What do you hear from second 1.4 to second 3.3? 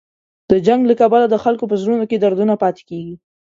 خلکو په زړونو کې دردونه پاتې کېږي.